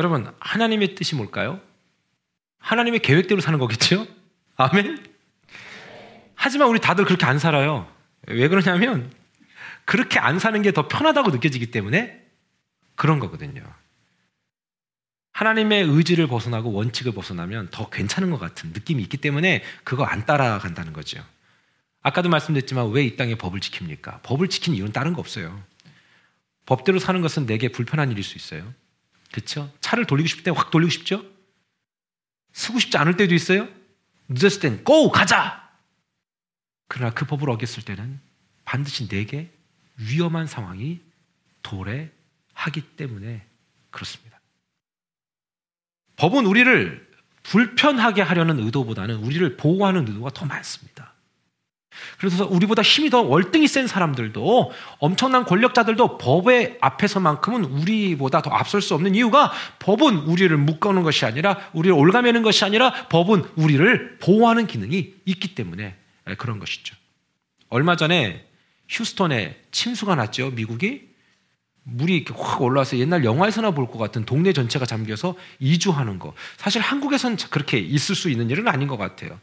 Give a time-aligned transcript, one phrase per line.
[0.00, 1.60] 여러분, 하나님의 뜻이 뭘까요?
[2.58, 4.06] 하나님의 계획대로 사는 거겠죠?
[4.56, 5.06] 아멘?
[6.34, 7.86] 하지만 우리 다들 그렇게 안 살아요.
[8.26, 9.12] 왜 그러냐면,
[9.84, 12.18] 그렇게 안 사는 게 더 편하다고 느껴지기 때문에
[12.94, 13.62] 그런 거거든요.
[15.32, 20.94] 하나님의 의지를 벗어나고 원칙을 벗어나면 더 괜찮은 것 같은 느낌이 있기 때문에 그거 안 따라간다는
[20.94, 21.22] 거죠.
[22.00, 24.22] 아까도 말씀드렸지만 왜 이 땅에 법을 지킵니까?
[24.22, 25.62] 법을 지킨 이유는 다른 거 없어요.
[26.64, 28.72] 법대로 사는 것은 내게 불편한 일일 수 있어요.
[29.32, 29.72] 그렇죠?
[29.80, 31.24] 차를 돌리고 싶을 때 확 돌리고 싶죠?
[32.52, 33.68] 쓰고 싶지 않을 때도 있어요.
[34.28, 35.10] 늦었을 땐 고!
[35.10, 35.70] 가자!
[36.88, 38.20] 그러나 그 법을 어겼을 때는
[38.64, 39.50] 반드시 내게
[39.96, 41.00] 위험한 상황이
[41.62, 43.46] 도래하기 때문에
[43.90, 44.40] 그렇습니다.
[46.16, 47.08] 법은 우리를
[47.44, 51.14] 불편하게 하려는 의도보다는 우리를 보호하는 의도가 더 많습니다.
[52.18, 58.94] 그래서 우리보다 힘이 더 월등히 센 사람들도 엄청난 권력자들도 법의 앞에서만큼은 우리보다 더 앞설 수
[58.94, 65.14] 없는 이유가 법은 우리를 묶어놓은 것이 아니라 우리를 올가매는 것이 아니라 법은 우리를 보호하는 기능이
[65.24, 65.96] 있기 때문에
[66.38, 66.94] 그런 것이죠.
[67.68, 68.46] 얼마 전에
[68.88, 70.50] 휴스턴에 침수가 났죠.
[70.50, 71.08] 미국이
[71.82, 76.34] 물이 이렇게 확 올라와서 옛날 영화에서나 볼 것 같은 동네 전체가 잠겨서 이주하는 거.
[76.56, 79.40] 사실 한국에선 그렇게 있을 수 있는 일은 아닌 것 같아요.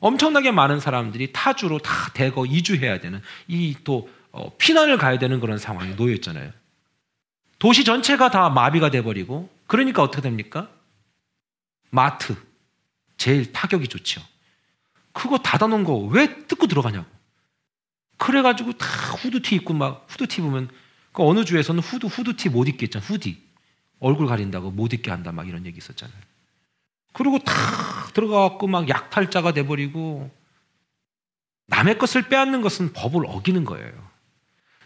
[0.00, 5.94] 엄청나게 많은 사람들이 타주로 다 대거 이주해야 되는 이또 어, 피난을 가야 되는 그런 상황이
[5.96, 6.52] 놓여 있잖아요.
[7.58, 10.68] 도시 전체가 다 마비가 돼 버리고 그러니까 어떻게 됩니까?
[11.90, 12.34] 마트
[13.18, 14.22] 제일 타격이 좋죠.
[15.12, 17.06] 그거 닫아놓은 거 왜 뜯고 들어가냐고.
[18.16, 20.68] 그래가지고 다 후드티 입고 막 후드티 보면
[21.12, 23.42] 그 어느 주에서는 후드 후드티 못 했잖아 후디
[23.98, 26.18] 얼굴 가린다고 못 입게 한다 막 이런 얘기 있었잖아요.
[27.12, 27.52] 그리고 다
[28.14, 30.30] 들어가갖고 막 약탈자가 돼버리고
[31.66, 34.10] 남의 것을 빼앗는 것은 법을 어기는 거예요.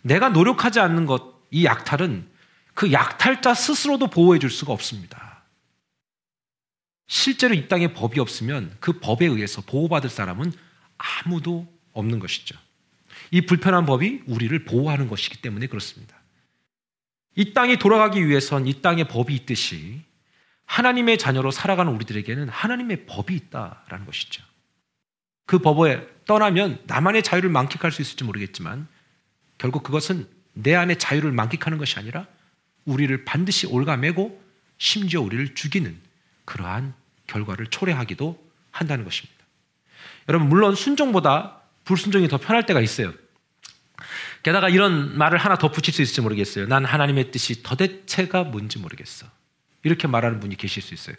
[0.02, 2.28] 내가 노력하지 않는 것, 이 약탈은
[2.74, 5.42] 그 약탈자 스스로도 보호해 줄 수가 없습니다.
[7.06, 10.52] 실제로 이 땅에 법이 없으면 그 법에 의해서 보호받을 사람은
[10.98, 12.58] 아무도 없는 것이죠.
[13.30, 16.16] 이 불편한 법이 우리를 보호하는 것이기 때문에 그렇습니다.
[17.36, 20.02] 이 땅이 돌아가기 위해선 이 땅에 법이 있듯이
[20.66, 24.42] 하나님의 자녀로 살아가는 우리들에게는 하나님의 법이 있다라는 것이죠.
[25.46, 28.88] 그 법에 떠나면 나만의 자유를 만끽할 수 있을지 모르겠지만
[29.58, 32.26] 결국 그것은 내 안에 자유를 만끽하는 것이 아니라
[32.84, 34.42] 우리를 반드시 올가매고
[34.78, 35.98] 심지어 우리를 죽이는
[36.44, 36.94] 그러한
[37.26, 39.34] 결과를 초래하기도 한다는 것입니다.
[40.28, 43.12] 여러분, 물론 순종보다 불순종이 더 편할 때가 있어요.
[44.42, 46.66] 게다가 이런 말을 하나 더 붙일 수 있을지 모르겠어요.
[46.66, 49.26] 난 하나님의 뜻이 도대체가 뭔지 모르겠어.
[49.84, 51.14] 이렇게 말하는 분이 계실 수 있어요.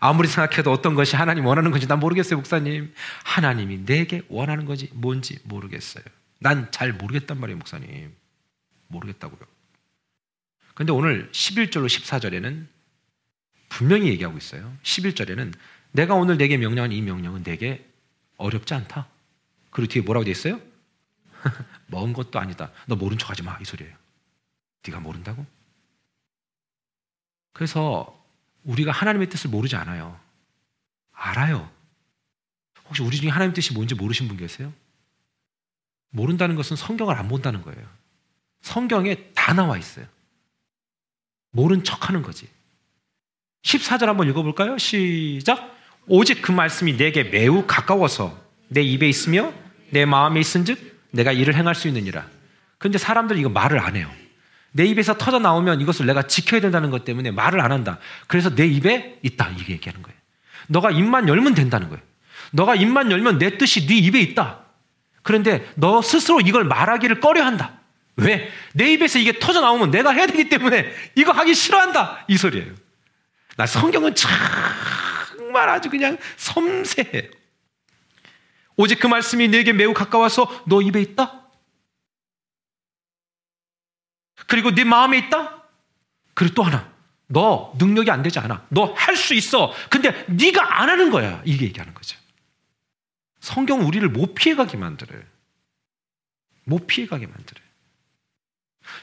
[0.00, 2.92] 아무리 생각해도 어떤 것이 하나님 원하는 건지 난 모르겠어요, 목사님.
[3.24, 6.02] 하나님이 내게 원하는 건지 뭔지 모르겠어요.
[6.38, 8.14] 난 잘 모르겠단 말이에요, 목사님.
[8.88, 9.40] 모르겠다고요.
[10.74, 12.66] 근데 오늘 11절로 14절에는
[13.68, 14.74] 분명히 얘기하고 있어요.
[14.82, 15.52] 11절에는
[15.92, 17.86] 내가 오늘 내게 명령한 이 명령은 내게
[18.38, 19.06] 어렵지 않다.
[19.70, 20.60] 그리고 뒤에 뭐라고 돼 있어요?
[21.88, 22.72] 먼 것도 아니다.
[22.86, 23.58] 너 모른 척 하지 마.
[23.60, 23.94] 이 소리예요.
[24.86, 25.44] 네가 모른다고?
[27.52, 28.16] 그래서
[28.64, 30.18] 우리가 하나님의 뜻을 모르지 않아요.
[31.12, 31.68] 알아요.
[32.86, 34.72] 혹시 우리 중에 하나님의 뜻이 뭔지 모르신 분 계세요?
[36.10, 37.86] 모른다는 것은 성경을 안 본다는 거예요.
[38.62, 40.06] 성경에 다 나와 있어요.
[41.52, 42.48] 모른 척 하는 거지.
[43.62, 44.78] 14절 한번 읽어볼까요?
[44.78, 45.76] 시작.
[46.06, 48.38] 오직 그 말씀이 내게 매우 가까워서
[48.68, 49.52] 내 입에 있으며
[49.90, 52.28] 내 마음에 있은 즉 내가 일을 행할 수 있느니라.
[52.78, 54.10] 그런데 사람들이 이거 말을 안 해요.
[54.72, 57.98] 내 입에서 터져 나오면 이것을 내가 지켜야 된다는 것 때문에 말을 안 한다.
[58.26, 59.50] 그래서 내 입에 있다.
[59.58, 60.18] 이게 얘기하는 거예요.
[60.68, 62.02] 너가 입만 열면 된다는 거예요.
[62.52, 64.60] 너가 입만 열면 내 뜻이 네 입에 있다.
[65.22, 67.80] 그런데 너 스스로 이걸 말하기를 꺼려 한다.
[68.16, 68.50] 왜?
[68.72, 72.24] 내 입에서 이게 터져 나오면 내가 해야 되기 때문에 이거 하기 싫어한다.
[72.28, 72.72] 이 소리예요.
[73.56, 77.30] 나 성경은 정말 아주 그냥 섬세해요.
[78.76, 81.39] 오직 그 말씀이 내게 매우 가까워서 너 입에 있다?
[84.50, 85.62] 그리고 네 마음에 있다?
[86.34, 86.90] 그리고 또 하나.
[87.28, 88.66] 너 능력이 안 되지 않아.
[88.70, 89.72] 너 할 수 있어.
[89.88, 91.40] 근데 네가 안 하는 거야.
[91.44, 92.18] 이게 얘기하는 거죠.
[93.38, 95.22] 성경 우리를 못 피해가게 만들어요.
[96.64, 97.64] 못 피해가게 만들어요.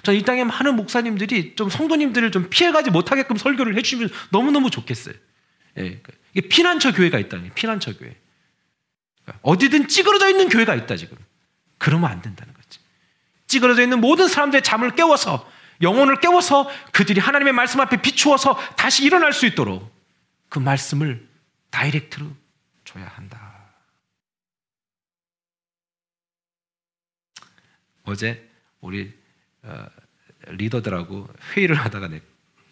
[0.04, 5.16] 저이 땅에 많은 목사님들이 좀 성도님들을 좀 피해가지 못하게끔 설교를 해주시면 너무너무 좋겠어요.
[5.78, 6.02] 예,
[6.34, 8.16] 이게 피난처 교회가 있다니, 피난처 교회.
[9.44, 11.18] 어디든 찌그러져 있는 교회가 있다, 지금.
[11.78, 12.54] 그러면 안 된다는
[13.48, 15.50] 찌그러져 있는 모든 사람들의 잠을 깨워서
[15.82, 19.92] 영혼을 깨워서 그들이 하나님의 말씀 앞에 비추어서 다시 일어날 수 있도록
[20.50, 21.28] 그 말씀을
[21.70, 22.28] 다이렉트로
[22.84, 23.48] 줘야 한다.
[28.04, 28.50] 어제
[28.80, 29.14] 우리
[29.64, 29.86] 어,
[30.48, 32.22] 리더들하고 회의를 하다가 내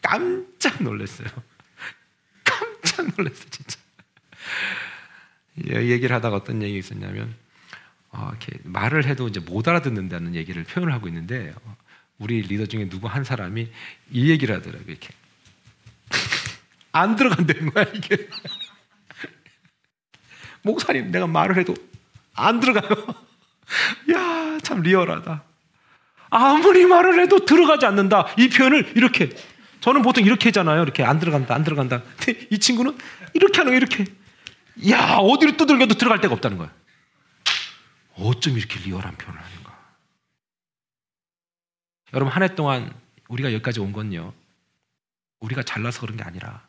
[0.01, 1.27] 깜짝 놀랐어요.
[2.43, 3.79] 깜짝 놀랐어요, 진짜.
[5.67, 7.35] 예, 얘기를 하다가 어떤 얘기 있었냐면,
[8.15, 11.75] 어, 이렇게 말을 해도 이제 못 알아듣는다는 얘기를 표현을 하고 있는데, 어,
[12.17, 13.67] 우리 리더 중에 누구 한 사람이
[14.11, 15.09] 이 얘기를 하더라고요, 이렇게.
[16.93, 18.29] 안 들어간다는 거야, 이게.
[20.63, 21.75] 목사님, 내가 말을 해도
[22.33, 22.89] 안 들어가요.
[24.13, 25.43] 야, 참 리얼하다.
[26.29, 28.27] 아무리 말을 해도 들어가지 않는다.
[28.37, 29.29] 이 표현을 이렇게.
[29.81, 30.83] 저는 보통 이렇게 하잖아요.
[30.83, 32.01] 이렇게 안 들어간다, 안 들어간다.
[32.17, 32.97] 근데 이 친구는
[33.33, 34.05] 이렇게 하는 거 이렇게.
[34.89, 36.71] 야, 어디로 두들겨도 들어갈 데가 없다는 거야.
[38.17, 39.75] 어쩜 이렇게 리얼한 표현을 하는가.
[42.13, 42.93] 여러분, 한 해 동안
[43.27, 44.33] 우리가 여기까지 온 건요.
[45.39, 46.65] 우리가 잘나서 그런 게 아니라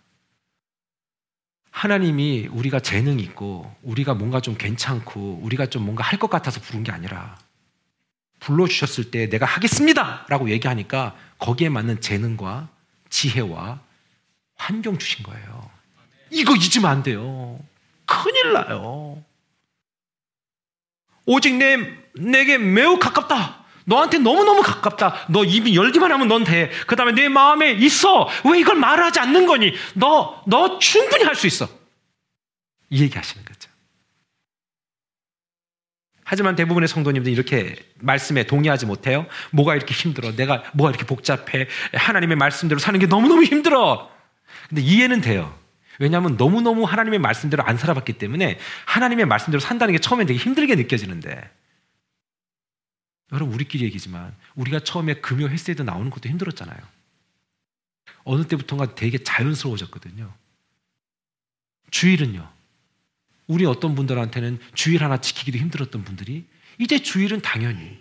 [1.71, 6.83] 하나님이 우리가 재능 있고 우리가 뭔가 좀 괜찮고 우리가 좀 뭔가 할 것 같아서 부른
[6.83, 7.39] 게 아니라
[8.41, 10.27] 불러주셨을 때 내가 하겠습니다!
[10.29, 12.69] 라고 얘기하니까 거기에 맞는 재능과
[13.11, 13.81] 지혜와
[14.57, 15.71] 환경 주신 거예요.
[16.31, 17.61] 이거 잊으면 안 돼요.
[18.07, 19.23] 큰일 나요.
[21.27, 21.77] 오직 내,
[22.15, 23.65] 내게 매우 가깝다.
[23.85, 25.27] 너한테 너무너무 가깝다.
[25.29, 26.71] 너 입이 열기만 하면 넌 돼.
[26.87, 28.29] 그 다음에 내 마음에 있어.
[28.45, 29.75] 왜 이걸 말하지 않는 거니?
[29.95, 31.69] 너, 너 충분히 할 수 있어.
[32.91, 33.71] 이 얘기 하시는 거죠.
[36.25, 39.27] 하지만 대부분의 성도님들이 이렇게 말씀에 동의하지 못해요.
[39.53, 40.35] 뭐가 이렇게 힘들어?
[40.35, 41.69] 내가 뭐가 이렇게 복잡해?
[41.95, 44.11] 하나님의 말씀대로 사는 게 너무너무 힘들어.
[44.69, 45.57] 근데 이해는 돼요.
[45.99, 51.51] 왜냐하면 너무너무 하나님의 말씀대로 안 살아봤기 때문에 하나님의 말씀대로 산다는 게 처음엔 되게 힘들게 느껴지는데
[53.33, 56.79] 여러분 우리끼리 얘기지만 우리가 처음에 금요 헬스에도 나오는 것도 힘들었잖아요.
[58.25, 60.33] 어느 때부턴가 되게 자연스러워졌거든요.
[61.91, 62.49] 주일은요.
[63.47, 66.45] 우리 어떤 분들한테는 주일 하나 지키기도 힘들었던 분들이
[66.79, 67.99] 이제 주일은 당연히.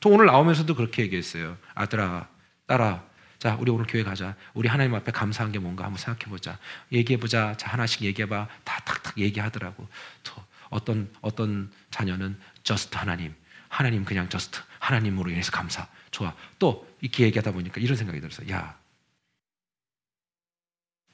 [0.00, 1.58] 저 오늘 나오면서도 그렇게 얘기했어요.
[1.74, 2.28] 아들아,
[2.66, 3.04] 딸아,
[3.40, 4.36] 자, 우리 오늘 교회 가자.
[4.52, 6.58] 우리 하나님 앞에 감사한 게 뭔가 한번 생각해 보자.
[6.92, 7.56] 얘기해 보자.
[7.56, 8.46] 자, 하나씩 얘기해 봐.
[8.64, 9.88] 다 탁탁 얘기하더라고.
[10.22, 13.34] 저 어떤 어떤 자녀는 just 하나님.
[13.70, 15.88] 하나님 그냥 just 하나님으로 인해서 감사.
[16.10, 16.36] 좋아.
[16.58, 18.46] 또 이렇게 얘기하다 보니까 이런 생각이 들었어.
[18.50, 18.78] 야.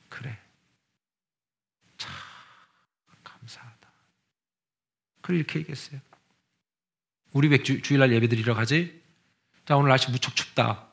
[0.08, 0.36] 그래.
[1.96, 2.12] 참
[3.22, 3.88] 감사하다.
[5.20, 6.00] 그래 이렇게 얘기했어요.
[7.32, 9.00] 우리 왜 주, 주일날 예배 드리러 가지?
[9.64, 10.85] 자, 오늘 날씨 무척 춥다.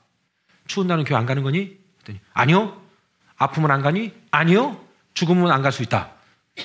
[0.68, 1.78] 추운 날은 교회 안 가는 거니?
[2.04, 2.82] 그랬더니 아니요.
[3.38, 4.14] 아프면 안 가니?
[4.32, 4.80] 아니요.
[5.14, 6.12] 죽으면 안 갈 수 있다.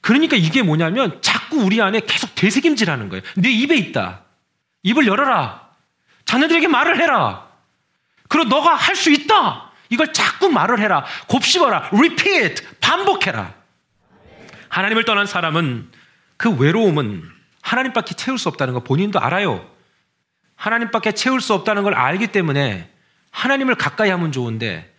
[0.00, 3.22] 그러니까 이게 뭐냐면 자꾸 우리 안에 계속 되새김질 하는 거예요.
[3.36, 4.22] 내 입에 있다.
[4.84, 5.68] 입을 열어라.
[6.24, 7.48] 자녀들에게 말을 해라.
[8.28, 9.72] 그리고 너가 할 수 있다.
[9.88, 11.04] 이걸 자꾸 말을 해라.
[11.28, 11.90] 곱씹어라.
[11.92, 12.64] repeat.
[12.80, 13.54] 반복해라.
[14.68, 15.90] 하나님을 떠난 사람은
[16.36, 17.28] 그 외로움은
[17.62, 19.68] 하나님밖에 채울 수 없다는 거 본인도 알아요.
[20.56, 22.90] 하나님밖에 채울 수 없다는 걸 알기 때문에
[23.30, 24.92] 하나님을 가까이 하면 좋은데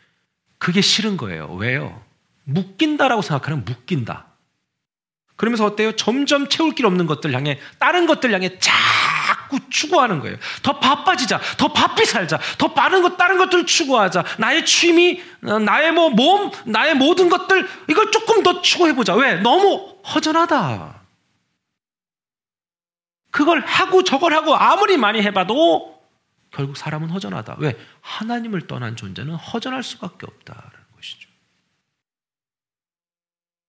[0.58, 1.48] 그게 싫은 거예요.
[1.56, 2.02] 왜요?
[2.46, 4.26] 묶인다라고 생각하는 묶인다.
[5.36, 5.92] 그러면서 어때요?
[5.92, 10.38] 점점 채울 길 없는 것들 향해 다른 것들 향해 자꾸 추구하는 거예요.
[10.64, 14.24] 더 바빠지자, 더 바삐 살자, 더 빠른 것 다른 것들 추구하자.
[14.40, 19.14] 나의 취미, 어, 나의 뭐 몸, 나의 모든 것들 이걸 조금 더 추구해 보자.
[19.14, 19.36] 왜?
[19.36, 20.97] 너무 허전하다.
[23.38, 26.02] 그걸 하고 저걸 하고 아무리 많이 해봐도
[26.50, 27.58] 결국 사람은 허전하다.
[27.60, 27.78] 왜?
[28.02, 31.30] 하나님을 떠난 존재는 허전할 수밖에 없다라는 것이죠.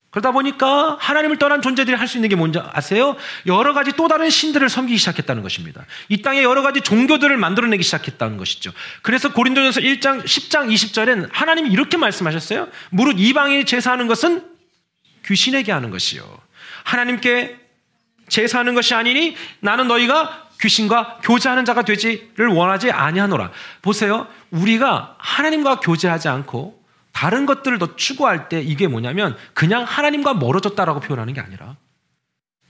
[0.09, 3.15] 그러다 보니까 하나님을 떠난 존재들이 할 수 있는 게 뭔지 아세요?
[3.45, 5.85] 여러 가지 또 다른 신들을 섬기기 시작했다는 것입니다.
[6.09, 8.73] 이 땅에 여러 가지 종교들을 만들어내기 시작했다는 것이죠.
[9.03, 12.69] 그래서 고린도전서 1장 10장 20절엔 하나님이 이렇게 말씀하셨어요.
[12.89, 14.49] 무릇 이방인이 제사하는 것은
[15.27, 16.23] 귀신에게 하는 것이요.
[16.85, 17.68] 하나님께
[18.29, 23.53] 제사하는 것이 아니니 나는 너희가 귀신과 교제하는 자가 되지를 원하지 아니하노라.
[23.83, 24.27] 보세요.
[24.51, 26.83] 우리가 하나님과 교제하지 않고
[27.13, 31.77] 다른 것들을 더 추구할 때 이게 뭐냐면 그냥 하나님과 멀어졌다라고 표현하는 게 아니라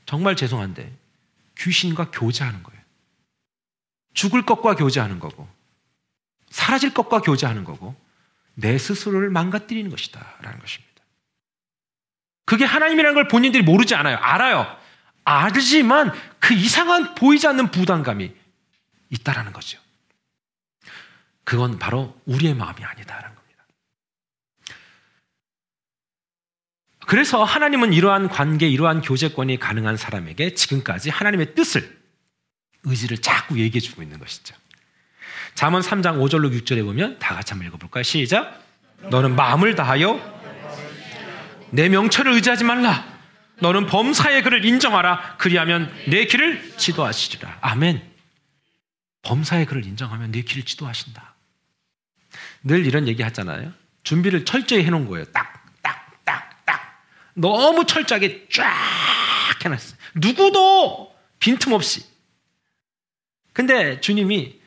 [0.06, 0.96] 정말 죄송한데
[1.58, 2.80] 귀신과 교제하는 거예요.
[4.14, 5.48] 죽을 것과 교제하는 거고
[6.50, 7.94] 사라질 것과 교제하는 거고
[8.54, 10.88] 내 스스로를 망가뜨리는 것이다 라는 것입니다.
[12.44, 14.16] 그게 하나님이라는 걸 본인들이 모르지 않아요.
[14.16, 14.77] 알아요.
[15.28, 18.32] 알지만 그 이상한 보이지 않는 부담감이
[19.10, 19.78] 있다라는 거죠.
[21.44, 23.64] 그건 바로 우리의 마음이 아니다라는 겁니다.
[27.06, 31.98] 그래서 하나님은 이러한 관계, 이러한 교제권이 가능한 사람에게 지금까지 하나님의 뜻을,
[32.84, 34.54] 의지를 자꾸 얘기해 주고 있는 것이죠.
[35.54, 38.02] 잠언 3장 5절로 6절에 보면 다 같이 한번 읽어볼까요?
[38.02, 38.62] 시작.
[39.10, 40.38] 너는 마음을 다하여
[41.70, 43.17] 내 명철을 의지하지 말라.
[43.60, 45.36] 너는 범사의 그를 인정하라.
[45.38, 47.58] 그리하면 내 길을 지도하시리라.
[47.60, 48.02] 아멘.
[49.22, 51.34] 범사의 그를 인정하면 내 길을 지도하신다.
[52.64, 53.72] 늘 이런 얘기 하잖아요.
[54.04, 55.24] 준비를 철저히 해놓은 거예요.
[55.26, 57.04] 딱, 딱, 딱, 딱.
[57.34, 58.74] 너무 철저하게 쫙
[59.64, 59.98] 해놨어요.
[60.14, 62.04] 누구도 빈틈없이.
[63.52, 64.60] 근데 주님이,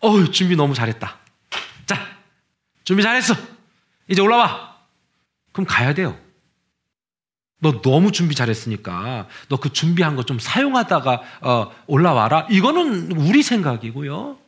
[0.00, 1.18] 어우, 준비 너무 잘했다.
[1.86, 2.16] 자,
[2.84, 3.34] 준비 잘했어.
[4.08, 4.76] 이제 올라와.
[5.52, 6.18] 그럼 가야 돼요.
[7.62, 12.46] 너 너무 준비 잘했으니까 너 그 준비한 거 좀 사용하다가 어, 올라와라.
[12.50, 14.38] 이거는 우리 생각이고요.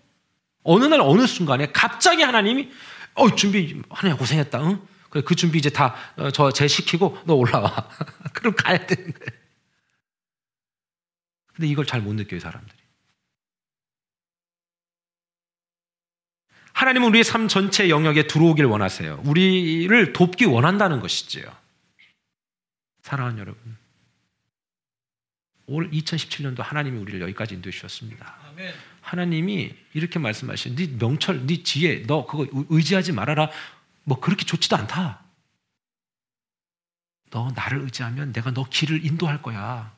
[0.64, 2.70] 어느 날 어느 순간에 갑자기 하나님이
[3.14, 4.60] 어 준비 하나님 고생했다.
[4.62, 4.80] 응?
[5.10, 5.94] 그래 그 준비 이제 다
[6.32, 7.88] 저제 어, 시키고 너 올라와.
[8.32, 9.42] 그럼 가야 되는 거예요.
[11.54, 12.78] 근데 이걸 잘 못 느껴요 사람들이.
[16.72, 19.20] 하나님은 우리의 삶 전체 영역에 들어오길 원하세요.
[19.26, 21.44] 우리를 돕기 원한다는 것이지요.
[23.02, 23.76] 사랑하는 여러분.
[25.66, 28.36] 올 2017년도 하나님이 우리를 여기까지 인도해 주셨습니다.
[28.48, 28.74] 아멘.
[29.00, 33.50] 하나님이 이렇게 말씀하신 네 명철, 네 지혜, 너 그거 의지하지 말아라.
[34.04, 35.22] 뭐 그렇게 좋지도 않다.
[37.30, 39.96] 너 나를 의지하면 내가 너 길을 인도할 거야.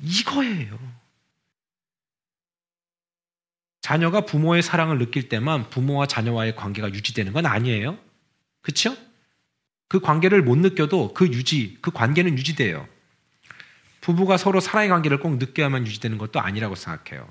[0.00, 0.78] 이거예요.
[3.80, 7.98] 자녀가 부모의 사랑을 느낄 때만 부모와 자녀와의 관계가 유지되는 건 아니에요.
[8.60, 8.96] 그렇죠?
[9.88, 12.86] 그 관계를 못 느껴도 그 유지, 그 관계는 유지돼요.
[14.00, 17.28] 부부가 서로 사랑의 관계를 꼭 느껴야만 유지되는 것도 아니라고 생각해요.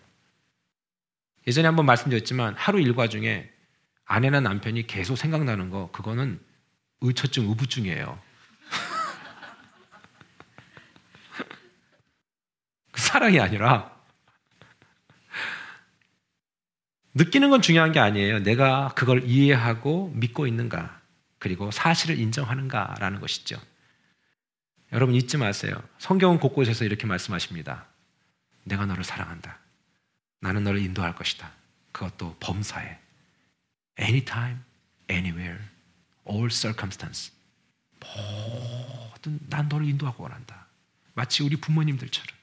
[1.48, 3.52] 예전에 한번 말씀드렸지만 하루 일과 중에
[4.06, 6.40] 아내나 남편이 계속 생각나는 거 그거는
[7.02, 8.20] 의처증, 의부증이에요.
[12.92, 13.96] 그 사랑이 아니라
[17.14, 18.40] 느끼는 건 중요한 게 아니에요.
[18.40, 20.97] 내가 그걸 이해하고 믿고 있는가
[21.48, 23.58] 그리고 사실을 인정하는가라는 것이죠.
[24.92, 25.82] 여러분 잊지 마세요.
[25.98, 27.86] 성경은 곳곳에서 이렇게 말씀하십니다.
[28.66, 29.58] 내가 너를 사랑한다.
[30.42, 31.50] 나는 너를 인도할 것이다.
[31.94, 33.00] 그것도 범사에.
[33.98, 34.60] Anytime,
[35.10, 35.64] anywhere,
[36.30, 37.32] all circumstance.
[38.02, 40.68] 모든 난 너를 인도하고 원한다.
[41.14, 42.36] 마치 우리 부모님들처럼.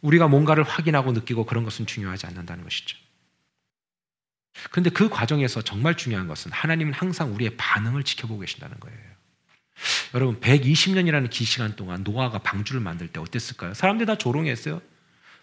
[0.00, 2.98] 우리가 뭔가를 확인하고 느끼고 그런 것은 중요하지 않는다는 것이죠.
[4.70, 8.98] 그런데 그 과정에서 정말 중요한 것은 하나님은 항상 우리의 반응을 지켜보고 계신다는 거예요.
[10.14, 13.74] 여러분, 120년이라는 긴 시간 동안 노아가 방주를 만들 때 어땠을까요?
[13.74, 14.80] 사람들이 다 조롱했어요.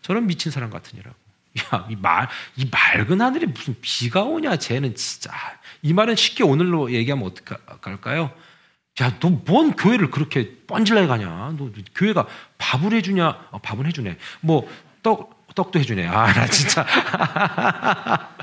[0.02, 1.16] 저런 미친 사람 같으니라고.
[1.60, 5.32] 야, 이 말, 이 맑은 하늘에 무슨 비가 오냐, 쟤는 진짜.
[5.82, 8.32] 이 말은 쉽게 오늘로 얘기하면 어떡할까요?
[9.02, 11.56] 야, 너 뭔 교회를 그렇게 뻔질나게 가냐?
[11.58, 12.28] 너 교회가
[12.60, 13.48] 밥을 해주냐?
[13.52, 14.18] 어, 밥은 해주네.
[14.42, 14.70] 뭐,
[15.02, 16.08] 떡, 떡도 해주네.
[16.08, 16.86] 아, 나 진짜.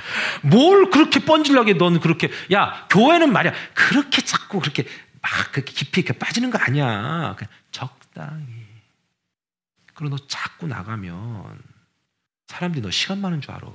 [0.43, 2.31] 뭘 그렇게 뻔질나게 넌 그렇게.
[2.53, 3.53] 야, 교회는 말이야.
[3.75, 4.85] 그렇게 자꾸 그렇게
[5.23, 7.35] 막 그렇게 깊이 이렇게 빠지는 거 아니야.
[7.37, 8.67] 그냥 적당히.
[9.95, 11.63] 그리고 너 자꾸 나가면
[12.49, 13.67] 사람들이 너 시간 많은 줄 알아.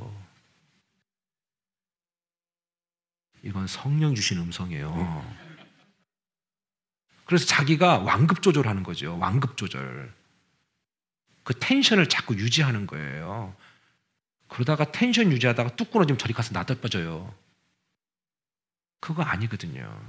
[3.44, 5.42] 이건 성령 주신 음성이에요.
[7.26, 9.18] 그래서 자기가 완급 조절하는 거죠.
[9.18, 10.14] 완급 조절.
[11.44, 13.56] 그 텐션을 자꾸 유지하는 거예요.
[14.48, 17.34] 그러다가 텐션 유지하다가 뚝 끊어지면 저리 가서 나떨빠져요.
[19.00, 20.00] 그거 아니거든요.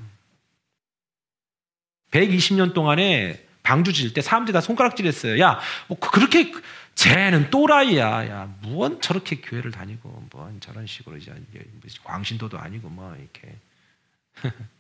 [2.10, 5.40] 120년 동안에 방주 질 때 사람들이 다 손가락질 했어요.
[5.40, 6.52] 야, 뭐 그렇게
[6.94, 8.28] 쟤는 또라이야.
[8.28, 11.32] 야, 무언 저렇게 교회를 다니고 뭐 저런 식으로 이제
[12.04, 13.56] 광신도도 아니고 뭐 이렇게.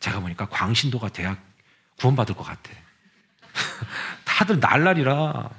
[0.00, 1.44] 제가 보니까 광신도가 대학
[1.98, 2.72] 구원받을 것 같아.
[4.24, 5.50] 다들 날라리라.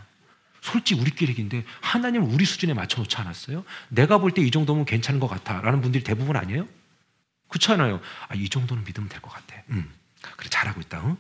[0.62, 3.64] 솔직히 우리끼리 얘기인데 하나님 우리 수준에 맞춰 놓지 않았어요?
[3.90, 5.62] 내가 볼 때 이 정도면 괜찮은 것 같아.
[5.62, 6.68] 라는 분들이 대부분 아니에요?
[7.50, 8.02] 그렇잖아요.
[8.28, 9.56] 아, 이 정도는 믿으면 될 것 같아.
[9.70, 9.90] 음.
[10.36, 11.02] 그래, 잘하고 있다.
[11.06, 11.18] 응?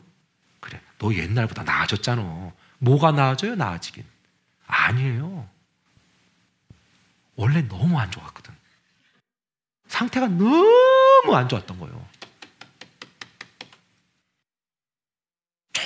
[0.59, 2.51] 그래, 너 옛날보다 나아졌잖아.
[2.79, 3.55] 뭐가 나아져요?
[3.55, 4.03] 나아지긴.
[4.67, 5.47] 아니에요.
[7.35, 8.53] 원래 너무 안 좋았거든.
[9.87, 12.06] 상태가 너무 안 좋았던 거예요.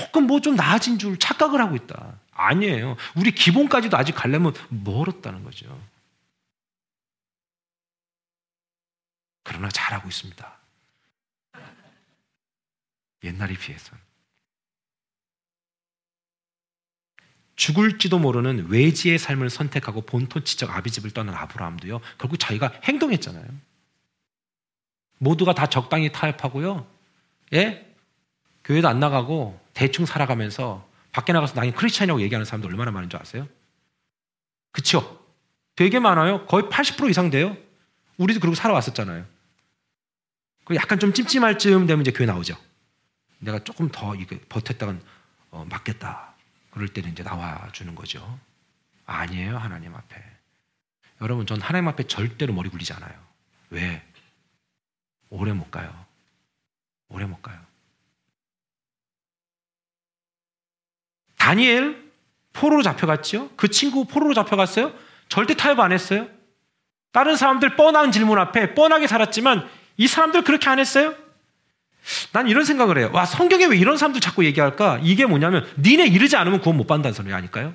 [0.01, 2.19] 조금 뭐 좀 나아진 줄 착각을 하고 있다.
[2.31, 2.97] 아니에요.
[3.15, 5.79] 우리 기본까지도 아직 가려면 멀었다는 거죠.
[9.43, 10.57] 그러나 잘하고 있습니다.
[13.23, 13.95] 옛날에 비해서.
[17.55, 22.01] 죽을지도 모르는 외지의 삶을 선택하고 본토치적 아비집을 떠난 아브라함도요.
[22.17, 23.45] 결국 자기가 행동했잖아요.
[25.19, 26.87] 모두가 다 적당히 타협하고요.
[27.53, 27.90] 예?
[28.63, 33.47] 교회도 안 나가고 대충 살아가면서 밖에 나가서 나는 크리스찬이라고 얘기하는 사람도 얼마나 많은 줄 아세요?
[34.71, 35.25] 그쵸?
[35.75, 36.45] 되게 많아요.
[36.45, 37.57] 거의 80% 이상 돼요.
[38.17, 39.25] 우리도 그러고 살아왔었잖아요.
[40.65, 42.55] 그 약간 좀 찜찜할 쯤 되면 이제 교회 나오죠.
[43.39, 45.01] 내가 조금 더 이거 버텼다간
[45.49, 46.33] 어, 맞겠다.
[46.69, 48.39] 그럴 때는 이제 나와 주는 거죠.
[49.05, 50.23] 아니에요, 하나님 앞에.
[51.21, 53.13] 여러분, 전 하나님 앞에 절대로 머리 굴리지 않아요.
[53.69, 54.01] 왜?
[55.29, 56.05] 오래 못 가요.
[57.09, 57.59] 오래 못 가요.
[61.41, 61.99] 다니엘
[62.53, 63.49] 포로로 잡혀갔죠?
[63.55, 64.93] 그 친구 포로로 잡혀갔어요?
[65.27, 66.27] 절대 타협 안 했어요?
[67.11, 69.67] 다른 사람들 뻔한 질문 앞에 뻔하게 살았지만
[69.97, 71.15] 이 사람들 그렇게 안 했어요?
[72.31, 73.09] 난 이런 생각을 해요.
[73.11, 74.99] 와, 성경에 왜 이런 사람들 자꾸 얘기할까?
[75.01, 77.73] 이게 뭐냐면, 니네 이러지 않으면 구원 못 받는다는 소리 아닐까요?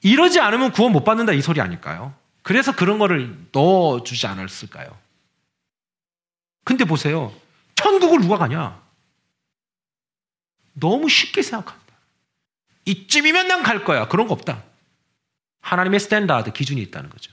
[0.00, 2.14] 이러지 않으면 구원 못 받는다 이 소리 아닐까요?
[2.42, 4.98] 그래서 그런 거를 넣어주지 않았을까요?
[6.64, 7.32] 근데 보세요.
[7.76, 8.82] 천국을 누가 가냐?
[10.74, 11.81] 너무 쉽게 생각한다.
[12.84, 14.08] 이쯤이면 난 갈 거야.
[14.08, 14.62] 그런 거 없다.
[15.60, 17.32] 하나님의 standard 기준이 있다는 거죠.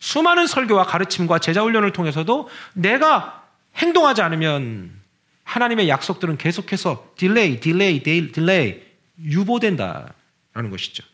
[0.00, 3.46] 수많은 설교와 가르침과 제자 훈련을 통해서도 내가
[3.76, 5.00] 행동하지 않으면
[5.44, 8.82] 하나님의 약속들은 계속해서 delay, delay, delay
[9.22, 11.04] 유보된다라는 것이죠.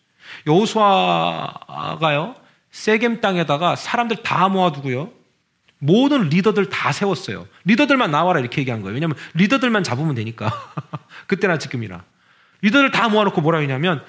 [0.46, 2.37] 여호수아가요
[2.70, 5.12] 세겜 땅에다가 사람들 다 모아두고요
[5.78, 7.46] 모든 리더들 다 세웠어요.
[7.64, 8.94] 리더들만 나와라 이렇게 얘기한 거예요.
[8.94, 10.52] 왜냐하면 리더들만 잡으면 되니까
[11.26, 12.04] 그때나 지금이나
[12.62, 14.02] 리더들 다 모아놓고 뭐라 했냐면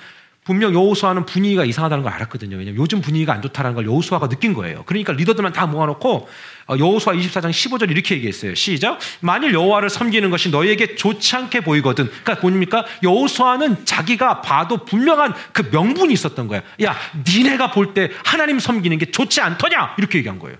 [0.43, 2.57] 분명 여호수아는 분위기가 이상하다는 걸 알았거든요.
[2.57, 4.81] 왜냐면 요즘 분위기가 안 좋다는 걸 여호수아가 느낀 거예요.
[4.87, 6.27] 그러니까 리더들만 다 모아놓고
[6.67, 8.55] 어, 여호수아 24장 15절 이렇게 얘기했어요.
[8.55, 8.97] 시작.
[9.19, 12.09] 만일 여호와를 섬기는 것이 너희에게 좋지 않게 보이거든.
[12.23, 12.85] 그러니까 뭡니까?
[13.03, 16.63] 여호수아는 자기가 봐도 분명한 그 명분이 있었던 거야.
[16.83, 16.95] 야,
[17.27, 19.95] 니네가 볼 때 하나님 섬기는 게 좋지 않더냐?
[19.99, 20.57] 이렇게 얘기한 거예요.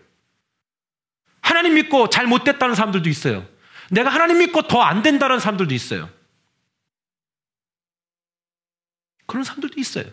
[1.41, 3.45] 하나님 믿고 잘 못됐다는 사람들도 있어요.
[3.89, 6.07] 내가 하나님 믿고 더 안 된다는 사람들도 있어요.
[9.31, 10.03] 그런 사람들도 있어요.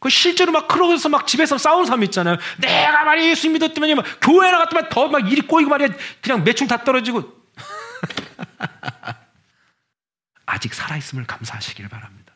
[0.00, 2.36] 그 실제로 막 그러고서 막 집에서 싸우는 사람 있잖아요.
[2.58, 5.88] 내가 말이 예수 믿었더니 막 교회 나갔더만 더막 일이 꼬이고 말이야.
[6.20, 7.42] 그냥 매출 다 떨어지고.
[10.44, 12.34] 아직 살아있음을 감사하시길 바랍니다.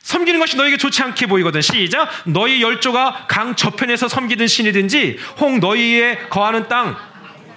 [0.00, 1.60] 섬기는 것이 너에게 좋지 않게 보이거든.
[1.60, 2.10] 시작.
[2.26, 6.96] 너희 열조가 강 저편에서 섬기든 신이든지 홍 너희에 거하는 땅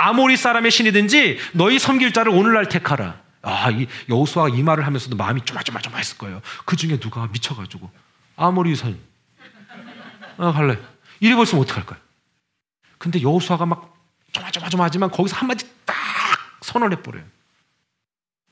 [0.01, 3.21] 아모리 사람의 신이든지 너희 섬길 자를 오늘날 택하라.
[3.43, 6.41] 아, 이 여호수아가 이 말을 하면서도 마음이 쪼마쪼마쪼마했을 거예요.
[6.65, 7.89] 그 중에 누가 미쳐가지고
[8.35, 8.97] 아모리 선,
[10.37, 10.79] 아 갈래.
[11.19, 11.99] 이래 벌으면 어떡할 거야?
[12.97, 13.95] 근데 여호수아가 막
[14.33, 15.95] 쪼마쪼마쪼마하지만 거기서 한 마디 딱
[16.61, 17.23] 선언해 버려요.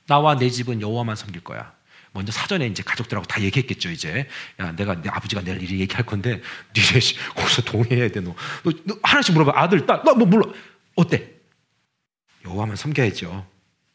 [0.06, 1.74] 나와 내 집은 여호와만 섬길 거야.
[2.12, 4.28] 먼저 사전에 이제 가족들하고 다 얘기했겠죠, 이제.
[4.60, 6.42] 야, 내가, 내 아버지가 내일 이렇게 얘기할 건데,
[6.76, 7.00] 니네
[7.36, 8.34] 거기서 동의해야 돼, 너.
[8.64, 9.54] 너, 너 하나씩 물어봐.
[9.56, 10.52] 아들, 딸, 너뭐 물어.
[10.96, 11.39] 어때?
[12.46, 13.50] 여호와만 섬겨야죠.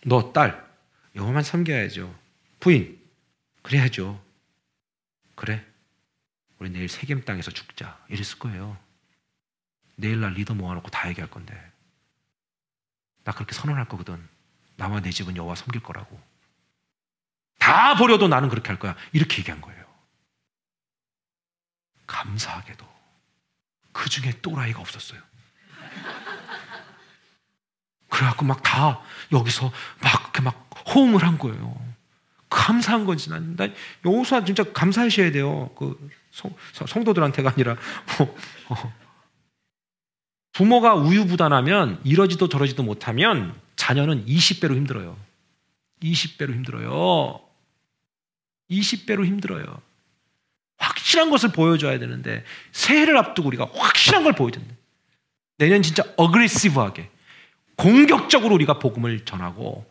[0.06, 0.64] 너 딸,
[1.14, 2.14] 여호와만 섬겨야죠.
[2.60, 3.00] 부인,
[3.62, 4.22] 그래야죠.
[5.34, 5.64] 그래.
[6.58, 7.98] 우리 내일 세겜 땅에서 죽자.
[8.08, 8.78] 이랬을 거예요.
[9.96, 11.54] 내일 날 리더 모아놓고 다 얘기할 건데.
[13.24, 14.28] 나 그렇게 선언할 거거든.
[14.76, 16.20] 나와 내 집은 여호와 섬길 거라고.
[17.58, 18.96] 다 버려도 나는 그렇게 할 거야.
[19.12, 19.84] 이렇게 얘기한 거예요.
[22.06, 22.86] 감사하게도
[23.92, 25.20] 그 중에 또라이가 없었어요.
[28.14, 29.00] 그래갖고 막 다
[29.32, 31.76] 여기서 막 이렇게 막 호응을 한 거예요.
[32.48, 33.74] 감사한 건지 난, 난
[34.04, 35.70] 여호수아 진짜 감사하셔야 돼요.
[35.76, 37.76] 그 성, 성도들한테가 아니라
[38.18, 38.36] 뭐,
[38.68, 38.92] 어.
[40.52, 45.16] 부모가 우유부단하면 이러지도 저러지도 못하면 자녀는 20배로 힘들어요.
[46.02, 47.40] 20배로 힘들어요.
[48.70, 49.80] 20배로 힘들어요.
[50.78, 54.74] 확실한 것을 보여줘야 되는데 새해를 앞두고 우리가 확실한 걸 보여야 된다.
[55.58, 57.10] 내년 진짜 어그레시브하게
[57.76, 59.90] 공격적으로 우리가 복음을 전하고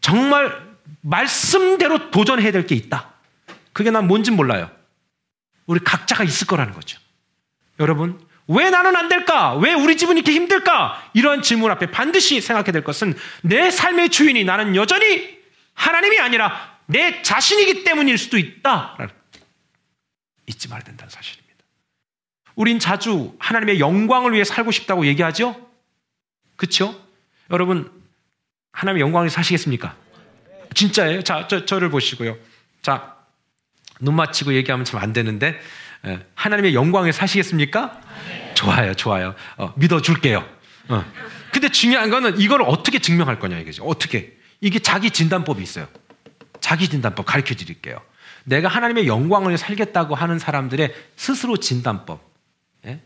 [0.00, 3.12] 정말 말씀대로 도전해야 될 게 있다.
[3.72, 4.70] 그게 난 뭔진 몰라요.
[5.66, 6.98] 우리 각자가 있을 거라는 거죠.
[7.80, 9.54] 여러분, 왜 나는 안 될까?
[9.54, 11.10] 왜 우리 집은 이렇게 힘들까?
[11.14, 15.38] 이런 질문 앞에 반드시 생각해야 될 것은 내 삶의 주인이 나는 여전히
[15.74, 18.98] 하나님이 아니라 내 자신이기 때문일 수도 있다.
[20.46, 21.56] 잊지 말아야 된다는 사실입니다.
[22.56, 25.71] 우린 자주 하나님의 영광을 위해 살고 싶다고 얘기하죠?
[26.62, 26.94] 그렇죠?
[27.50, 27.90] 여러분
[28.70, 29.96] 하나님의 영광을 사시겠습니까?
[30.74, 31.22] 진짜예요.
[31.22, 32.36] 자, 저, 저를 보시고요.
[32.82, 33.16] 자,
[34.00, 35.60] 눈 맞추고 얘기하면 참 안 되는데
[36.06, 38.00] 예, 하나님의 영광을 사시겠습니까?
[38.54, 39.34] 좋아요, 좋아요.
[39.56, 40.48] 어, 믿어줄게요.
[40.88, 41.04] 어.
[41.52, 43.82] 근데 중요한 거는 이걸 어떻게 증명할 거냐 이거죠.
[43.84, 44.38] 어떻게?
[44.60, 45.88] 이게 자기 진단법이 있어요.
[46.60, 48.00] 자기 진단법 가르쳐 드릴게요.
[48.44, 52.22] 내가 하나님의 영광을 살겠다고 하는 사람들의 스스로 진단법,
[52.86, 53.00] 예?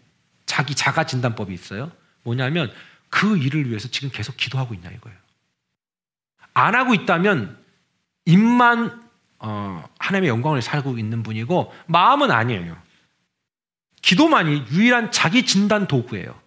[0.44, 1.90] 자기 자가 진단법이 있어요.
[2.22, 2.70] 뭐냐면
[3.08, 5.18] 그 일을 위해서 지금 계속 기도하고 있냐 이거예요.
[6.54, 7.62] 안 하고 있다면
[8.24, 9.06] 입만
[9.38, 12.76] 어, 하나님의 영광을 살고 있는 분이고 마음은 아니에요.
[14.02, 16.40] 기도만이 유일한 자기 진단 도구예요.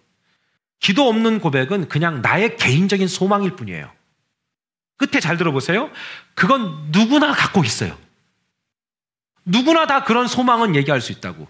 [0.80, 3.90] 기도 없는 고백은 그냥 나의 개인적인 소망일 뿐이에요.
[4.96, 5.90] 끝에 잘 들어보세요.
[6.34, 7.96] 그건 누구나 갖고 있어요.
[9.44, 11.48] 누구나 다 그런 소망은 얘기할 수 있다고.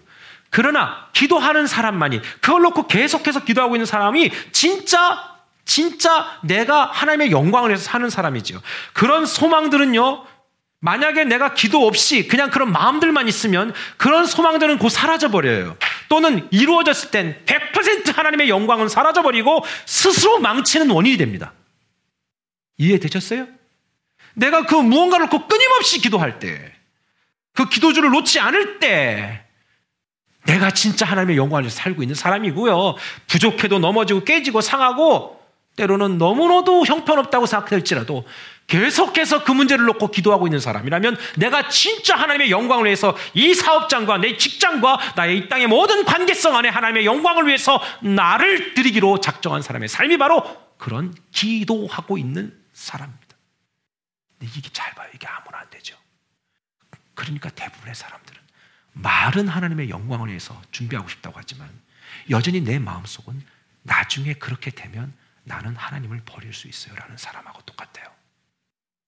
[0.51, 5.31] 그러나 기도하는 사람만이 그걸 놓고 계속해서 기도하고 있는 사람이 진짜
[5.65, 8.61] 진짜 내가 하나님의 영광을 위해서 사는 사람이지요.
[8.93, 10.25] 그런 소망들은요.
[10.83, 15.77] 만약에 내가 기도 없이 그냥 그런 마음들만 있으면 그런 소망들은 곧 사라져버려요.
[16.09, 21.53] 또는 이루어졌을 땐 100% 하나님의 영광은 사라져버리고 스스로 망치는 원인이 됩니다.
[22.77, 23.47] 이해되셨어요?
[24.33, 26.73] 내가 그 무언가를 놓고 끊임없이 기도할 때,
[27.53, 29.45] 그 기도주를 놓지 않을 때,
[30.45, 32.95] 내가 진짜 하나님의 영광을 살고 있는 사람이고요.
[33.27, 35.39] 부족해도 넘어지고 깨지고 상하고
[35.75, 38.25] 때로는 너무나도 형편없다고 생각될지라도
[38.67, 44.37] 계속해서 그 문제를 놓고 기도하고 있는 사람이라면 내가 진짜 하나님의 영광을 위해서 이 사업장과 내
[44.37, 50.17] 직장과 나의 이 땅의 모든 관계성 안에 하나님의 영광을 위해서 나를 드리기로 작정한 사람의 삶이
[50.17, 50.43] 바로
[50.77, 53.35] 그런 기도하고 있는 사람입니다.
[54.41, 55.09] 이게 잘 봐요.
[55.13, 55.95] 이게 아무나 안 되죠.
[57.13, 58.40] 그러니까 대부분의 사람들은
[58.93, 61.69] 말은 하나님의 영광을 위해서 준비하고 싶다고 하지만
[62.29, 63.45] 여전히 내 마음속은
[63.83, 66.95] 나중에 그렇게 되면 나는 하나님을 버릴 수 있어요.
[66.95, 68.13] 라는 사람하고 똑같아요.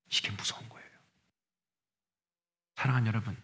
[0.09, 0.89] 이게 무서운 거예요.
[2.75, 3.37] 사랑하는 여러분.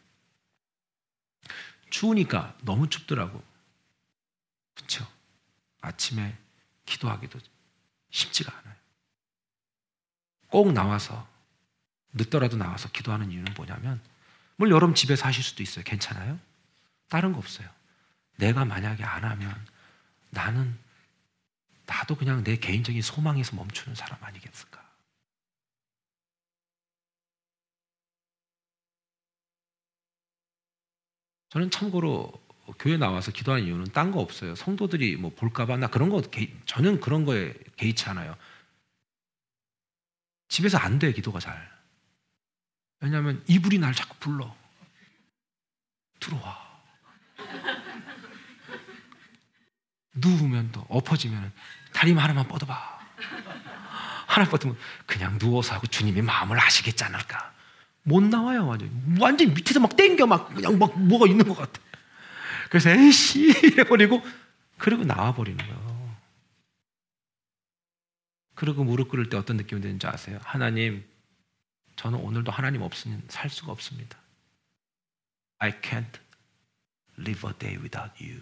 [1.89, 3.43] 추우니까 너무 춥더라고.
[4.75, 5.07] 그렇죠?
[5.81, 6.37] 아침에
[6.85, 7.39] 기도하기도
[8.11, 8.75] 쉽지가 않아요.
[10.49, 11.27] 꼭 나와서
[12.13, 14.01] 늦더라도 나와서 기도하는 이유는 뭐냐면
[14.59, 15.85] 물 여러분 집에서 하실 수도 있어요.
[15.85, 16.37] 괜찮아요?
[17.07, 17.69] 다른 거 없어요.
[18.35, 19.55] 내가 만약에 안 하면
[20.31, 20.77] 나는
[21.85, 24.85] 나도 그냥 내 개인적인 소망에서 멈추는 사람 아니겠을까?
[31.51, 32.29] 저는 참고로
[32.79, 34.55] 교회 나와서 기도하는 이유는 딴 거 없어요.
[34.55, 38.35] 성도들이 뭐 볼까봐 나 그런 거 개, 저는 그런 거에 개의치 않아요.
[40.49, 41.78] 집에서 안 돼, 기도가 잘.
[43.01, 44.55] 왜냐하면 이불이 날 자꾸 불러.
[46.19, 46.69] 들어와.
[50.15, 51.51] 누우면 또 엎어지면
[51.93, 52.99] 다리만 하나만 뻗어봐.
[54.27, 57.53] 하나 뻗으면 그냥 누워서 하고 주님이 마음을 아시겠지 않을까.
[58.03, 59.17] 못 나와요, 완전.
[59.19, 61.81] 완전 밑에서 막 땡겨, 막 그냥 막 뭐가 있는 것 같아.
[62.69, 64.21] 그래서 에이씨 이래버리고
[64.77, 66.17] 그리고 나와 버리는 거예요.
[68.55, 70.39] 그리고 무릎 꿇을 때 어떤 느낌이 드는지 아세요?
[70.43, 71.08] 하나님,
[71.99, 74.17] 저는 오늘도 하나님 없으면 살 수가 없습니다.
[75.57, 76.17] I can't
[77.17, 78.41] live a day without you.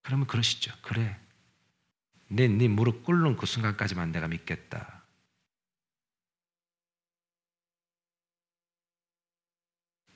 [0.00, 0.72] 그러면 그러시죠.
[0.80, 1.18] 그래.
[2.28, 5.02] 내, 네 무릎 꿇는 그 순간까지만 내가 믿겠다.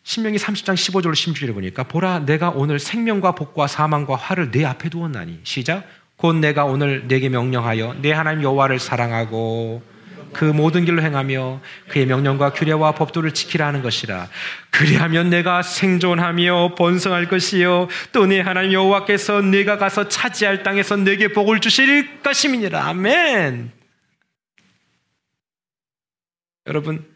[0.05, 5.43] 신명기 30장 15절 16절에 보니까 보라 내가 오늘 생명과 복과 사망과 화를 내 앞에 두었나니
[5.45, 5.87] 시작
[6.17, 9.94] 곧 내가 오늘 내게 명령하여 내 하나님 여호와를 사랑하고
[10.35, 14.29] 그 모든 길로 행하며 그의 명령과 규례와 법도를 지키라 하는 것이라.
[14.71, 21.61] 그리하면 내가 생존하며 번성할 것이요 또 내 하나님 여호와께서 내가 가서 차지할 땅에서 내게 복을
[21.61, 22.85] 주실 것임이니라.
[22.85, 23.73] 아멘.
[26.67, 27.07] 여러분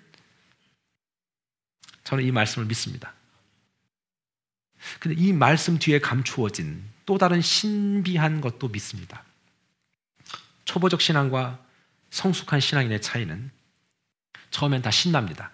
[2.04, 3.12] 저는 이 말씀을 믿습니다.
[5.00, 9.24] 근데 이 말씀 뒤에 감추어진 또 다른 신비한 것도 믿습니다.
[10.64, 11.59] 초보적 신앙과
[12.11, 13.51] 성숙한 신앙인의 차이는
[14.51, 15.51] 처음엔 다 신납니다.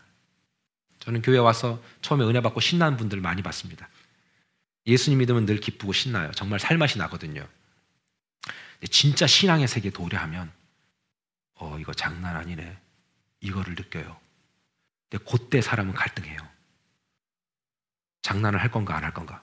[1.00, 3.88] 저는 교회 와서 처음에 은혜 받고 신나는 분들 많이 봤습니다.
[4.86, 6.30] 예수님 믿으면 늘 기쁘고 신나요.
[6.32, 7.46] 정말 살맛이 나거든요.
[8.90, 10.52] 진짜 신앙의 세계에 도래하면
[11.54, 12.78] 어 이거 장난 아니네.
[13.40, 14.18] 이거를 느껴요.
[15.08, 16.38] 근데 그때 사람은 갈등해요.
[18.22, 19.42] 장난을 할 건가 안 할 건가.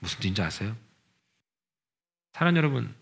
[0.00, 0.76] 무슨 뜻인지 아세요?
[2.34, 2.94] 사랑 여러분,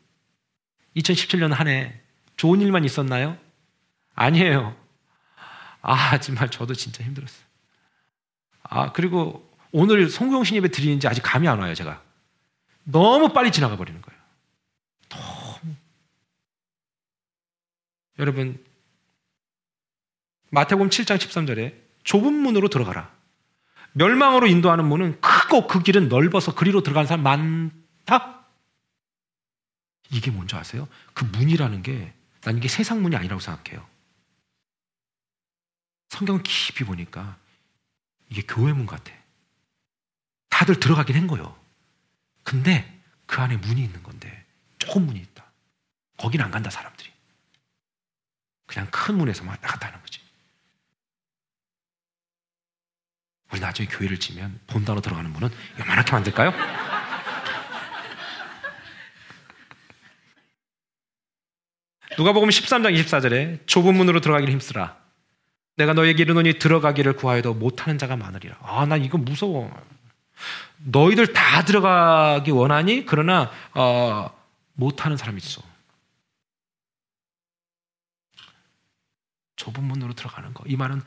[0.96, 2.00] 2017년 한 해
[2.36, 3.38] 좋은 일만 있었나요?
[4.14, 4.76] 아니에요.
[5.80, 7.44] 아, 정말 저도 진짜 힘들었어요.
[8.62, 12.02] 아, 그리고 오늘 성경신 예배 드리는지 아직 감이 안 와요, 제가.
[12.84, 14.20] 너무 빨리 지나가 버리는 거예요.
[15.08, 15.74] 너무.
[18.18, 18.64] 여러분,
[20.50, 23.10] 마태복음 7장 13절에 좁은 문으로 들어가라.
[23.92, 28.46] 멸망으로 인도하는 문은 크고 그 길은 넓어서 그리로 들어가는 사람 많다?
[30.10, 30.88] 이게 뭔지 아세요?
[31.14, 33.88] 그 문이라는 게 난 이게 세상 문이 아니라고 생각해요.
[36.08, 37.38] 성경 깊이 보니까
[38.28, 39.12] 이게 교회 문 같아.
[40.48, 41.58] 다들 들어가긴 한 거예요.
[42.42, 44.44] 근데 그 안에 문이 있는 건데
[44.78, 45.44] 조금 문이 있다.
[46.16, 47.10] 거긴 안 간다 사람들이.
[48.66, 50.20] 그냥 큰 문에서 왔다 갔다 하는 거지.
[53.52, 56.81] 우리 나중에 교회를 지면 본다로 들어가는 문은 요만하게 만들까요?
[62.18, 64.96] 누가복음 13장 24절에 좁은 문으로 들어가기를 힘쓰라.
[65.76, 68.58] 내가 너에게 이르노니 들어가기를 구하여도 못하는 자가 많으리라.
[68.60, 69.70] 아, 나 이거 무서워.
[70.84, 74.30] 너희들 다 들어가기 원하니 그러나 어,
[74.74, 75.62] 못하는 사람이 있어.
[79.56, 80.64] 좁은 문으로 들어가는 거.
[80.66, 81.00] 이 말은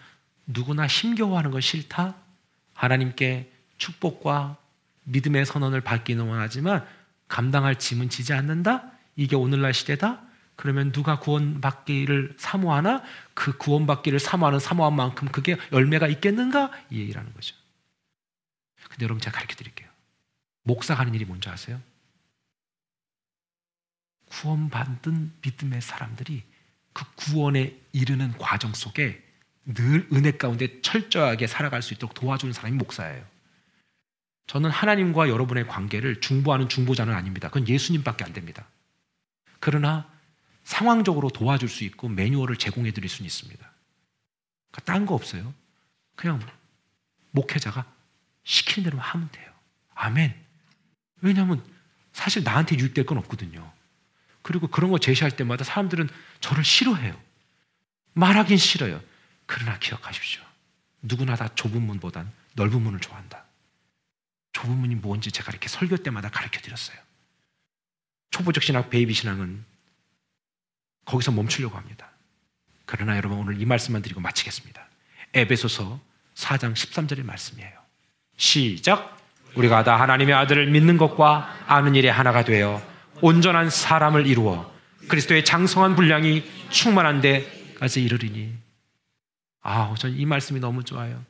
[0.47, 2.15] 누구나 힘겨워하는 건 싫다.
[2.73, 4.57] 하나님께 축복과
[5.03, 6.87] 믿음의 선언을 받기는 원하지만
[7.27, 8.91] 감당할 짐은 지지 않는다.
[9.15, 10.24] 이게 오늘날 시대다.
[10.55, 16.71] 그러면 누가 구원받기를 사모하나 그 구원받기를 사모하는 사모한 만큼 그게 열매가 있겠는가?
[16.89, 17.55] 이 얘기라는 거죠.
[18.89, 19.89] 근데 여러분 제가 가르쳐 드릴게요.
[20.63, 21.81] 목사가 하는 일이 뭔지 아세요?
[24.27, 26.43] 구원받은 믿음의 사람들이
[26.93, 29.21] 그 구원에 이르는 과정 속에
[29.65, 33.25] 늘 은혜 가운데 철저하게 살아갈 수 있도록 도와주는 사람이 목사예요.
[34.47, 37.49] 저는 하나님과 여러분의 관계를 중보하는 중보자는 아닙니다.
[37.49, 38.67] 그건 예수님밖에 안 됩니다.
[39.59, 40.09] 그러나
[40.65, 43.71] 상황적으로 도와줄 수 있고 매뉴얼을 제공해 드릴 수는 있습니다.
[44.71, 45.53] 그러니까 딴 거 없어요.
[46.15, 46.45] 그냥
[47.31, 47.85] 목회자가
[48.43, 49.51] 시키는 대로 하면 돼요.
[49.93, 50.35] 아멘.
[51.21, 51.63] 왜냐하면
[52.11, 53.71] 사실 나한테 유익될 건 없거든요.
[54.41, 57.19] 그리고 그런 거 제시할 때마다 사람들은 저를 싫어해요.
[58.13, 59.01] 말하긴 싫어요.
[59.45, 60.43] 그러나 기억하십시오.
[61.01, 63.45] 누구나 다 좁은 문보단 넓은 문을 좋아한다.
[64.53, 66.97] 좁은 문이 뭔지 제가 이렇게 설교 때마다 가르쳐 드렸어요.
[68.31, 69.63] 초보적 신학, 베이비 신앙은
[71.05, 72.09] 거기서 멈추려고 합니다.
[72.85, 74.85] 그러나 여러분 오늘 이 말씀만 드리고 마치겠습니다.
[75.33, 75.99] 에베소서
[76.35, 77.71] 4장 13절의 말씀이에요.
[78.37, 79.17] 시작.
[79.55, 82.81] 우리가 다 하나님의 아들을 믿는 것과 아는 일에 하나가 되어
[83.21, 84.71] 온전한 사람을 이루어
[85.07, 88.53] 그리스도의 장성한 분량이 충만한 데까지 이르리니.
[89.61, 91.23] 아, 전 이 말씀이 너무 좋아요.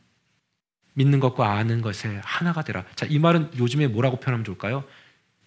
[0.93, 2.83] 믿는 것과 아는 것에 하나가 되라.
[2.95, 4.83] 자, 이 말은 요즘에 뭐라고 표현하면 좋을까요?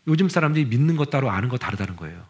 [0.06, 2.24] 요즘 사람들이 믿는 것 따로 아는 것 다르다는 거예요.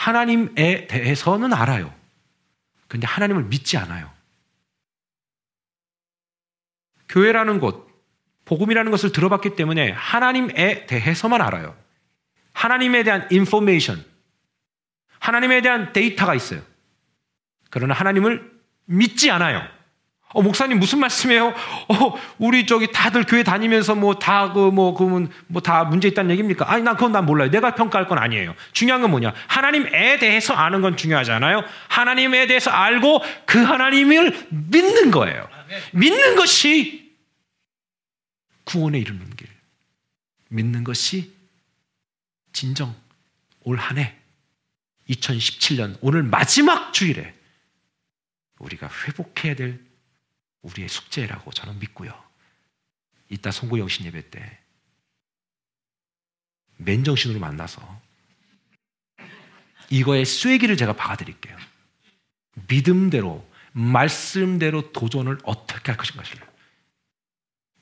[0.00, 1.94] 하나님에 대해서는 알아요.
[2.88, 4.10] 근데 하나님을 믿지 않아요.
[7.10, 7.86] 교회라는 곳,
[8.46, 11.76] 복음이라는 것을 들어봤기 때문에 하나님에 대해서만 알아요.
[12.54, 14.02] 하나님에 대한 인포메이션,
[15.18, 16.62] 하나님에 대한 데이터가 있어요.
[17.68, 19.60] 그러나 하나님을 믿지 않아요.
[20.32, 21.48] 어, 목사님 무슨 말씀이에요?
[21.88, 26.30] 어, 우리 저기 다들 교회 다니면서 뭐 다 그 뭐 그러면 뭐 다 문제 있다는
[26.30, 26.70] 얘기입니까?
[26.70, 27.50] 아니 난 그건 난 몰라요.
[27.50, 28.54] 내가 평가할 건 아니에요.
[28.72, 29.34] 중요한 건 뭐냐?
[29.48, 31.64] 하나님에 대해서 아는 건 중요하잖아요.
[31.88, 35.48] 하나님에 대해서 알고 그 하나님을 믿는 거예요.
[35.92, 37.12] 믿는 것이
[38.64, 39.48] 구원에 이르는 길.
[40.48, 41.32] 믿는 것이
[42.52, 42.94] 진정
[43.64, 44.14] 올 한 해
[45.08, 47.34] 2017년 오늘 마지막 주일에
[48.58, 49.80] 우리가 회복해야 될
[50.62, 52.12] 우리의 숙제라고 저는 믿고요.
[53.28, 54.58] 이따 송구 영신 예배 때
[56.76, 58.00] 맨정신으로 만나서
[59.90, 61.56] 이거의 쐐기를 제가 박아드릴게요.
[62.68, 66.48] 믿음대로 말씀대로 도전을 어떻게 할 것인가를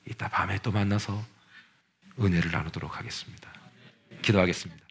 [0.07, 1.23] 이따 밤에 또 만나서
[2.19, 3.51] 은혜를 나누도록 하겠습니다.
[4.21, 4.88] 기도하겠습니다.